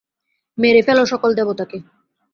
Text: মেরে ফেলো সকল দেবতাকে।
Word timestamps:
মেরে 0.57 0.81
ফেলো 0.87 1.03
সকল 1.05 1.29
দেবতাকে। 1.35 1.77